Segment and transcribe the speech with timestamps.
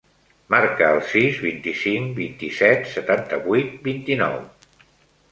[0.51, 4.41] Marca el sis, vint-i-cinc, vint-i-set, setanta-vuit, vint-i-nou.